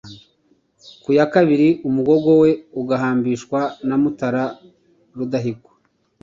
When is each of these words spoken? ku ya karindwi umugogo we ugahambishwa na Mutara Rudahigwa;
ku 1.01 1.09
ya 1.17 1.25
karindwi 1.31 1.69
umugogo 1.87 2.29
we 2.41 2.51
ugahambishwa 2.81 3.59
na 3.87 3.95
Mutara 4.01 4.43
Rudahigwa; 5.17 5.71